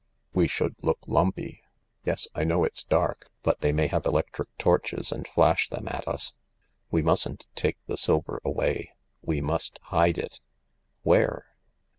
[0.33, 1.61] "We should look lumpy.
[2.05, 6.07] .Yes, I know it's dark— but they may have electric torches and flash them at
[6.07, 6.33] us.
[6.89, 10.39] We mustn't take the silver away— we must hide it."
[11.03, 11.45] "Where?"